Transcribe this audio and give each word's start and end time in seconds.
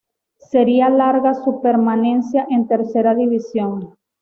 Sería 0.49 0.89
larga 0.89 1.35
su 1.35 1.61
permanencia 1.61 2.47
en 2.49 2.67
Tercera 2.67 3.13
División. 3.13 3.93